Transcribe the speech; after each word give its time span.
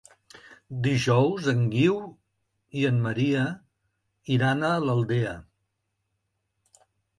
Dijous 0.85 1.49
en 1.53 1.61
Guiu 1.73 1.97
i 2.81 2.87
en 2.91 2.97
Maria 3.05 3.45
iran 4.39 4.67
a 4.73 4.75
l'Aldea. 4.89 5.37